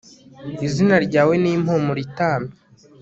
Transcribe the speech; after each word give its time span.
izina 0.67 0.95
ryawe 1.05 1.33
ni 1.41 1.49
impumuro 1.55 1.99
itamye 2.07 2.51